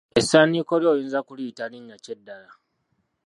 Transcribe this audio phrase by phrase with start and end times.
[0.19, 2.49] Essaaniiko lyo oyinza kuliyita linnya ki eddala?